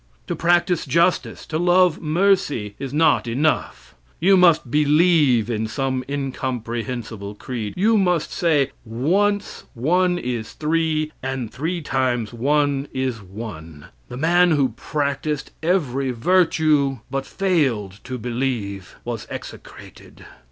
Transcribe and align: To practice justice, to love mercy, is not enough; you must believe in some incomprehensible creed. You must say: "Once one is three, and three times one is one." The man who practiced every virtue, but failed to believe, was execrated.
To 0.25 0.35
practice 0.35 0.87
justice, 0.87 1.45
to 1.45 1.59
love 1.59 2.01
mercy, 2.01 2.73
is 2.79 2.91
not 2.91 3.27
enough; 3.27 3.93
you 4.19 4.35
must 4.35 4.71
believe 4.71 5.47
in 5.47 5.67
some 5.67 6.03
incomprehensible 6.09 7.35
creed. 7.35 7.75
You 7.77 7.99
must 7.99 8.31
say: 8.31 8.71
"Once 8.83 9.65
one 9.75 10.17
is 10.17 10.53
three, 10.53 11.11
and 11.21 11.51
three 11.53 11.81
times 11.83 12.33
one 12.33 12.87
is 12.91 13.21
one." 13.21 13.89
The 14.09 14.17
man 14.17 14.49
who 14.49 14.69
practiced 14.69 15.51
every 15.61 16.09
virtue, 16.09 16.97
but 17.11 17.27
failed 17.27 17.99
to 18.05 18.17
believe, 18.17 18.95
was 19.05 19.27
execrated. 19.29 20.25